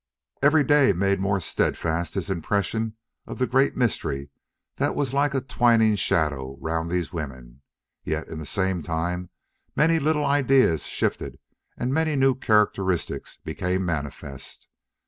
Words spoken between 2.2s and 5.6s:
impression of the great mystery that was like a